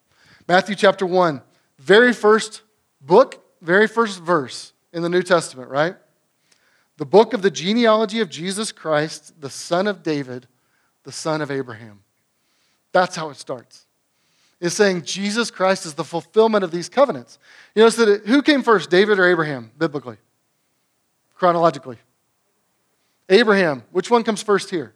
[0.48, 1.40] Matthew chapter 1,
[1.78, 2.62] very first
[3.00, 5.94] book, very first verse in the New Testament, right?
[6.96, 10.48] The book of the genealogy of Jesus Christ, the son of David,
[11.04, 12.00] the son of Abraham.
[12.92, 13.86] That's how it starts.
[14.60, 17.38] It's saying Jesus Christ is the fulfillment of these covenants.
[17.74, 20.16] You know, so who came first, David or Abraham, biblically?
[21.34, 21.98] Chronologically.
[23.28, 23.82] Abraham.
[23.90, 24.94] Which one comes first here?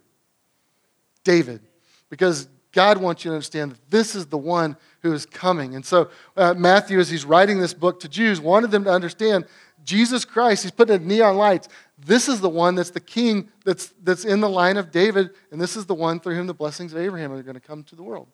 [1.24, 1.60] David.
[2.08, 5.74] Because God wants you to understand that this is the one who is coming.
[5.74, 9.46] And so, uh, Matthew, as he's writing this book to Jews, wanted them to understand
[9.88, 10.64] Jesus Christ.
[10.64, 11.66] He's putting in neon lights.
[11.98, 15.58] This is the one that's the king that's, that's in the line of David, and
[15.58, 17.96] this is the one through whom the blessings of Abraham are going to come to
[17.96, 18.28] the world.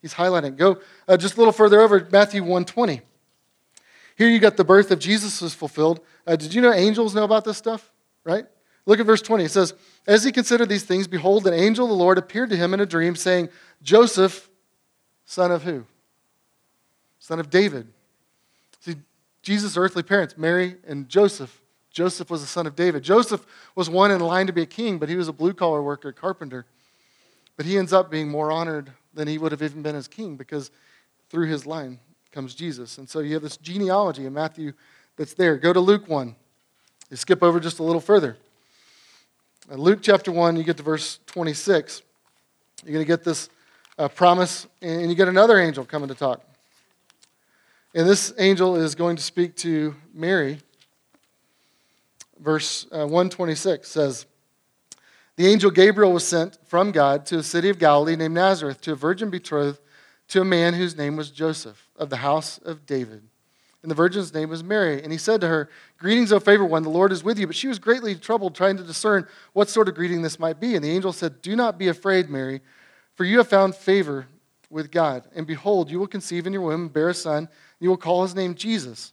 [0.00, 0.56] He's highlighting.
[0.56, 3.02] Go uh, just a little further over, Matthew 120.
[4.16, 6.00] Here you got the birth of Jesus was fulfilled.
[6.26, 7.92] Uh, did you know angels know about this stuff?
[8.24, 8.46] Right?
[8.86, 9.44] Look at verse 20.
[9.44, 9.74] It says,
[10.06, 12.80] As he considered these things, behold, an angel of the Lord appeared to him in
[12.80, 13.50] a dream, saying,
[13.82, 14.48] Joseph,
[15.26, 15.84] son of who?
[17.18, 17.88] Son of David.
[19.46, 21.62] Jesus' earthly parents, Mary and Joseph.
[21.92, 23.04] Joseph was the son of David.
[23.04, 25.80] Joseph was one in line to be a king, but he was a blue collar
[25.80, 26.66] worker, carpenter.
[27.56, 30.34] But he ends up being more honored than he would have even been as king
[30.34, 30.72] because
[31.30, 32.00] through his line
[32.32, 32.98] comes Jesus.
[32.98, 34.72] And so you have this genealogy in Matthew
[35.16, 35.56] that's there.
[35.58, 36.34] Go to Luke 1.
[37.12, 38.36] You skip over just a little further.
[39.70, 42.02] In Luke chapter 1, you get to verse 26.
[42.82, 43.48] You're going to get this
[43.96, 46.42] uh, promise, and you get another angel coming to talk.
[47.96, 50.58] And this angel is going to speak to Mary.
[52.38, 54.26] Verse uh, 126 says,
[55.36, 58.92] The angel Gabriel was sent from God to a city of Galilee named Nazareth to
[58.92, 59.80] a virgin betrothed
[60.28, 63.22] to a man whose name was Joseph of the house of David.
[63.80, 65.02] And the virgin's name was Mary.
[65.02, 67.46] And he said to her, Greetings, O favored one, the Lord is with you.
[67.46, 70.74] But she was greatly troubled, trying to discern what sort of greeting this might be.
[70.74, 72.60] And the angel said, Do not be afraid, Mary,
[73.14, 74.26] for you have found favor
[74.68, 75.26] with God.
[75.34, 77.48] And behold, you will conceive in your womb, bear a son,
[77.80, 79.12] you will call his name Jesus.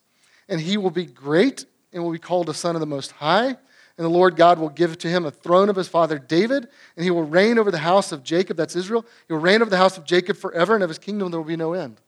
[0.49, 3.55] And he will be great and will be called a son of the Most High.
[3.97, 7.03] And the Lord God will give to him a throne of his father David, and
[7.03, 9.05] he will reign over the house of Jacob, that's Israel.
[9.27, 11.47] He will reign over the house of Jacob forever, and of his kingdom there will
[11.47, 12.01] be no end.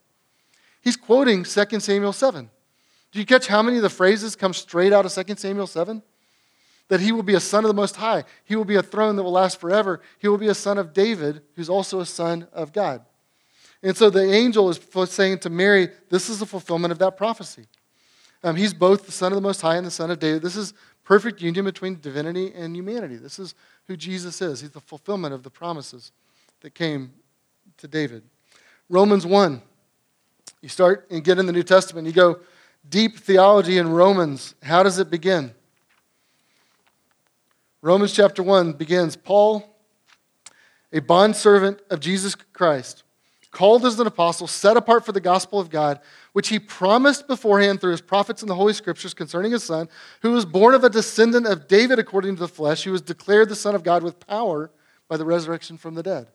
[0.82, 2.50] He's quoting 2 Samuel 7.
[3.12, 6.02] Do you catch how many of the phrases come straight out of 2 Samuel 7?
[6.88, 8.24] That he will be a son of the Most High.
[8.46, 10.02] He will be a throne that will last forever.
[10.18, 13.06] He will be a son of David, who's also a son of God.
[13.86, 14.80] And so the angel is
[15.12, 17.68] saying to Mary, this is the fulfillment of that prophecy.
[18.44, 20.42] Um, he's both the son of the Most High and the son of David.
[20.42, 23.18] This is perfect union between divinity and humanity.
[23.18, 23.54] This is
[23.88, 24.62] who Jesus is.
[24.62, 26.12] He's the fulfillment of the promises
[26.62, 27.14] that came
[27.78, 28.24] to David.
[28.90, 29.62] Romans 1.
[30.64, 32.40] You start and get in the New Testament, you go,
[32.90, 34.56] deep theology in Romans.
[34.64, 35.54] How does it begin?
[37.84, 39.64] Romans chapter 1 begins Paul,
[40.92, 43.04] a bondservant of Jesus Christ,
[43.56, 46.02] called as an apostle, set apart for the gospel of God,
[46.34, 49.88] which he promised beforehand through his prophets in the Holy Scriptures concerning his son,
[50.22, 53.48] who was born of a descendant of David according to the flesh, who was declared
[53.48, 54.72] the Son of God with power
[55.08, 56.28] by the resurrection from the dead.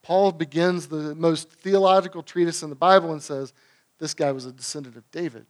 [0.00, 3.52] Paul begins the most theological treatise in the Bible and says,
[3.98, 5.44] this guy was a descendant of David.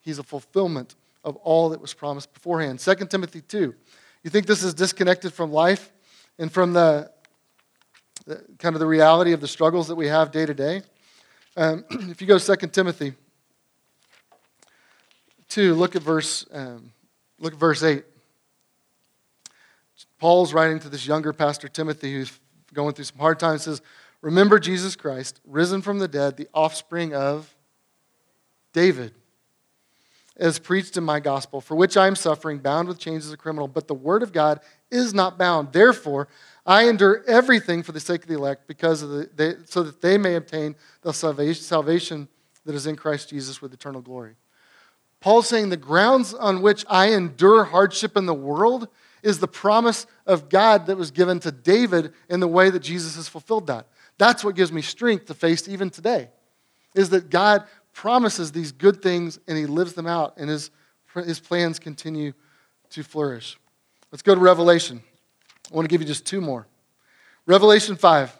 [0.00, 2.80] He's a fulfillment of all that was promised beforehand.
[2.80, 3.72] 2 Timothy 2.
[4.24, 5.92] You think this is disconnected from life
[6.40, 7.11] and from the, the
[8.58, 10.82] kind of the reality of the struggles that we have day to day?
[11.56, 13.14] Um, if you go to 2 Timothy
[15.48, 16.92] 2, look at verse, um,
[17.38, 18.04] look at verse 8.
[20.18, 22.38] Paul's writing to this younger pastor Timothy who's
[22.72, 23.64] going through some hard times.
[23.64, 23.82] Says,
[24.20, 27.54] Remember Jesus Christ, risen from the dead, the offspring of
[28.72, 29.12] David,
[30.36, 33.36] as preached in my gospel, for which I am suffering, bound with chains as a
[33.36, 35.72] criminal, but the word of God is not bound.
[35.72, 36.28] Therefore,
[36.64, 40.00] I endure everything for the sake of the elect, because of the, they, so that
[40.00, 42.28] they may obtain the salvation, salvation
[42.64, 44.36] that is in Christ Jesus with eternal glory.
[45.20, 48.88] Paul's saying the grounds on which I endure hardship in the world
[49.22, 53.14] is the promise of God that was given to David in the way that Jesus
[53.16, 53.86] has fulfilled that.
[54.18, 56.28] That's what gives me strength to face even today.
[56.94, 60.70] Is that God promises these good things and he lives them out, and his,
[61.14, 62.32] his plans continue
[62.90, 63.58] to flourish.
[64.10, 65.02] Let's go to Revelation.
[65.72, 66.66] I want to give you just two more.
[67.46, 68.36] Revelation 5.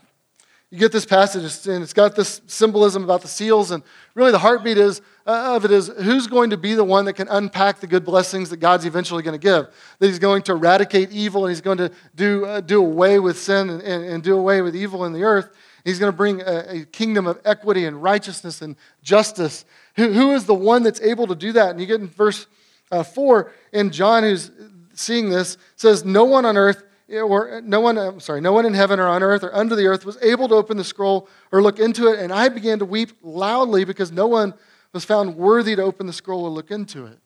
[0.70, 3.82] You get this passage, and it's got this symbolism about the seals, and
[4.14, 7.14] really the heartbeat is, uh, of it is who's going to be the one that
[7.14, 9.68] can unpack the good blessings that God's eventually going to give?
[9.98, 13.38] That He's going to eradicate evil, and He's going to do, uh, do away with
[13.38, 15.50] sin and, and, and do away with evil in the earth.
[15.84, 19.64] He's going to bring a, a, kingdom of equity and righteousness and justice.
[19.96, 21.70] Who, who is the one that's able to do that?
[21.70, 22.46] And you get in verse
[22.90, 24.50] uh, 4, and John, who's
[24.94, 26.84] seeing this, says, No one on earth,
[27.20, 29.76] or uh, no one, I'm sorry, no one in heaven or on earth or under
[29.76, 32.18] the earth was able to open the scroll or look into it.
[32.18, 34.54] And I began to weep loudly because no one
[34.92, 37.18] was found worthy to open the scroll or look into it.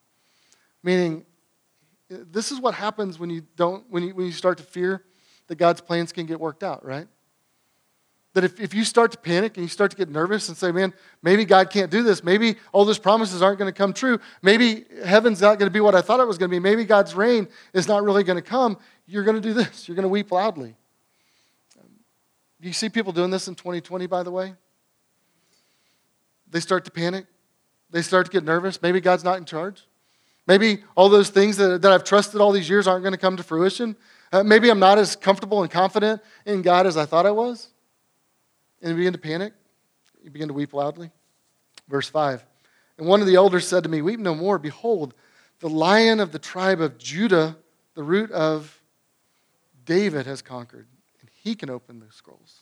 [0.83, 1.25] Meaning,
[2.09, 5.03] this is what happens when you don't when you, when you start to fear
[5.49, 7.09] that God's plans can get worked out, right?
[8.37, 10.71] That if, if you start to panic and you start to get nervous and say,
[10.71, 12.23] man, maybe God can't do this.
[12.23, 14.21] Maybe all those promises aren't going to come true.
[14.43, 16.61] Maybe heaven's not going to be what I thought it was going to be.
[16.61, 18.77] Maybe God's reign is not really going to come.
[19.07, 19.89] You're going to do this.
[19.89, 20.77] You're going to weep loudly.
[22.61, 24.53] You see people doing this in 2020, by the way?
[26.51, 27.25] They start to panic.
[27.91, 28.83] They start to get nervous.
[28.83, 29.87] Maybe God's not in charge.
[30.47, 33.39] Maybe all those things that, that I've trusted all these years aren't going to come
[33.39, 33.97] to fruition.
[34.31, 37.71] Uh, maybe I'm not as comfortable and confident in God as I thought I was.
[38.83, 39.53] And you begin to panic.
[40.23, 41.11] You begin to weep loudly.
[41.89, 42.45] Verse 5
[42.99, 44.59] And one of the elders said to me, Weep no more.
[44.59, 45.15] Behold,
[45.61, 47.57] the lion of the tribe of Judah,
[47.95, 48.81] the root of
[49.85, 50.87] David, has conquered,
[51.21, 52.61] and he can open the scrolls.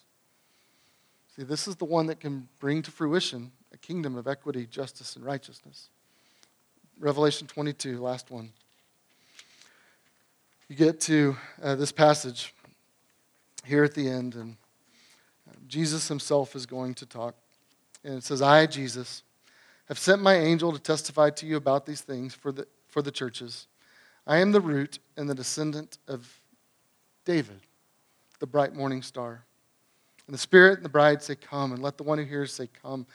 [1.34, 5.16] See, this is the one that can bring to fruition a kingdom of equity, justice,
[5.16, 5.88] and righteousness.
[7.00, 8.52] Revelation 22, last one.
[10.68, 12.54] You get to uh, this passage
[13.64, 14.56] here at the end, and
[15.66, 17.34] Jesus himself is going to talk.
[18.04, 19.22] And it says, I, Jesus,
[19.86, 23.10] have sent my angel to testify to you about these things for the, for the
[23.10, 23.66] churches.
[24.26, 26.40] I am the root and the descendant of
[27.24, 27.60] David,
[28.38, 29.44] the bright morning star.
[30.26, 31.72] And the Spirit and the bride say, Come.
[31.72, 33.06] And let the one who hears say, Come.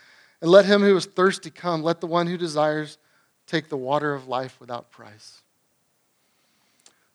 [0.42, 1.84] And let him who is thirsty come.
[1.84, 2.98] Let the one who desires
[3.46, 5.42] take the water of life without price.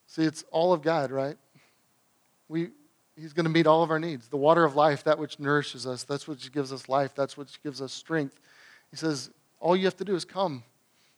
[0.07, 1.37] See, it's all of God, right?
[2.49, 2.71] We,
[3.17, 4.29] he's going to meet all of our needs.
[4.29, 7.49] The water of life, that which nourishes us, that's what gives us life, that's what
[7.63, 8.41] gives us strength.
[8.91, 10.63] He says, all you have to do is come,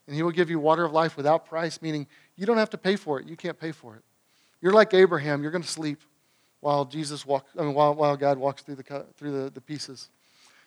[0.06, 2.06] and he will give you water of life without price, meaning
[2.36, 3.26] you don't have to pay for it.
[3.26, 4.02] You can't pay for it.
[4.60, 5.42] You're like Abraham.
[5.42, 6.00] You're going to sleep
[6.60, 10.08] while Jesus walks, I mean, while, while God walks through, the, through the, the pieces.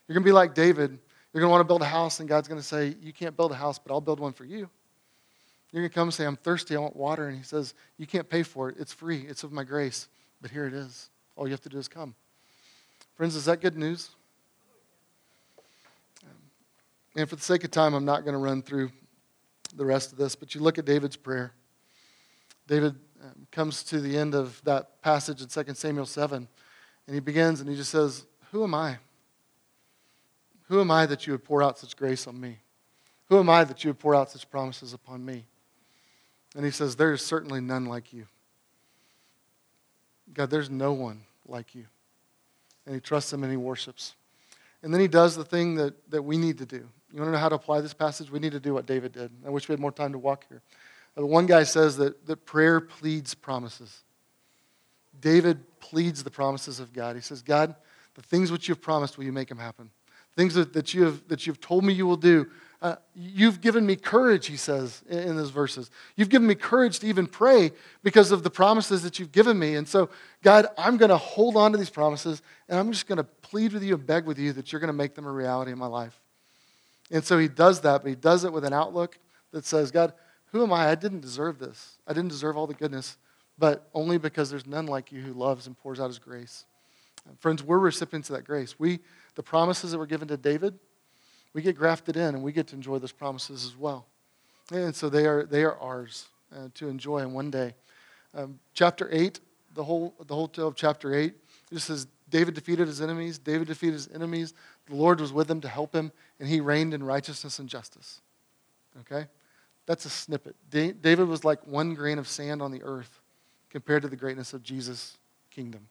[0.08, 0.92] You're going to be like David.
[1.34, 3.36] You're going to want to build a house, and God's going to say, You can't
[3.36, 4.70] build a house, but I'll build one for you.
[5.72, 7.28] You're going to come and say, I'm thirsty, I want water.
[7.28, 8.76] And He says, You can't pay for it.
[8.80, 10.08] It's free, it's of my grace.
[10.42, 11.10] But here it is.
[11.40, 12.16] All you have to do is come.
[13.16, 14.10] Friends, is that good news?
[17.16, 18.92] And for the sake of time, I'm not going to run through
[19.74, 21.54] the rest of this, but you look at David's prayer.
[22.68, 26.46] David um, comes to the end of that passage in 2 Samuel 7,
[27.08, 28.98] and he begins and he just says, Who am I?
[30.68, 32.58] Who am I that you would pour out such grace on me?
[33.30, 35.46] Who am I that you would pour out such promises upon me?
[36.54, 38.28] And he says, There is certainly none like you.
[40.34, 41.86] God, there's no one like you.
[42.86, 44.16] And he trusts him and he worships.
[44.82, 46.88] And then he does the thing that, that we need to do.
[47.12, 48.32] You want to know how to apply this passage?
[48.32, 49.32] We need to do what David did.
[49.46, 50.62] I wish we had more time to walk here.
[51.16, 54.04] But one guy says that, that prayer pleads promises.
[55.20, 57.16] David pleads the promises of God.
[57.16, 57.76] He says, God,
[58.16, 59.90] the things which you've promised, will you make them happen?
[60.40, 62.48] things that, that, you have, that you've told me you will do.
[62.82, 65.92] Uh, you've given me courage, he says in, in those verses.
[66.16, 67.72] You've given me courage to even pray
[68.04, 69.76] because of the promises that you've given me.
[69.76, 70.10] And so,
[70.44, 73.74] God, I'm going to hold on to these promises and I'm just going to plead
[73.74, 75.78] with you and beg with you that you're going to make them a reality in
[75.78, 76.18] my life.
[77.12, 79.18] And so he does that, but he does it with an outlook
[79.52, 80.14] that says, God,
[80.52, 80.90] who am I?
[80.90, 81.98] I didn't deserve this.
[82.08, 83.18] I didn't deserve all the goodness,
[83.58, 86.66] but only because there's none like you who loves and pours out his grace.
[87.40, 88.80] Friends, we're recipients of that grace.
[88.80, 89.00] We,
[89.36, 90.80] the promises that were given to David,
[91.60, 94.06] we get grafted in and we get to enjoy those promises as well.
[94.72, 97.74] And so they are, they are ours uh, to enjoy in one day.
[98.34, 99.42] Um, chapter 8,
[99.74, 101.34] the whole, the whole tale of chapter 8,
[101.70, 103.38] just says David defeated his enemies.
[103.38, 104.54] David defeated his enemies.
[104.88, 108.22] The Lord was with him to help him, and he reigned in righteousness and justice.
[109.02, 109.28] Okay?
[109.86, 110.56] That's a snippet.
[110.70, 113.20] David was like one grain of sand on the earth
[113.70, 115.18] compared to the greatness of Jesus'
[115.52, 115.90] kingdom.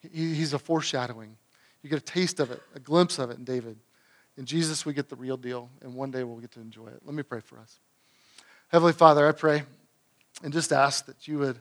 [0.00, 1.36] He's a foreshadowing.
[1.82, 3.76] You get a taste of it, a glimpse of it in David.
[4.38, 7.00] In Jesus, we get the real deal, and one day we'll get to enjoy it.
[7.04, 7.80] Let me pray for us.
[8.68, 9.64] Heavenly Father, I pray
[10.44, 11.58] and just ask that you would,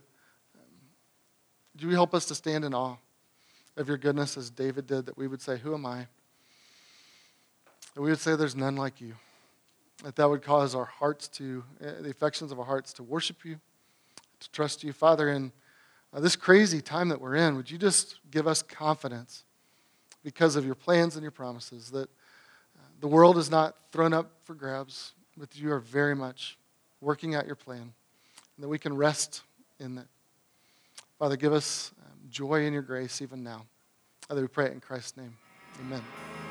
[1.76, 2.98] do you help us to stand in awe
[3.78, 6.06] of your goodness as David did, that we would say, Who am I?
[7.96, 9.16] That we would say, There's none like you.
[10.04, 13.44] That that would cause our hearts to, eh, the affections of our hearts to worship
[13.44, 13.60] you,
[14.40, 14.94] to trust you.
[14.94, 15.52] Father, in
[16.14, 19.46] uh, this crazy time that we're in, would you just give us confidence
[20.24, 22.08] because of your plans and your promises, that
[23.00, 26.58] the world is not thrown up for grabs, but you are very much
[27.02, 29.42] working out your plan, and that we can rest
[29.80, 30.08] in that.
[31.20, 33.66] Father, give us um, joy in your grace even now.
[34.28, 35.36] Father, we pray it in Christ's name.
[35.80, 36.47] Amen.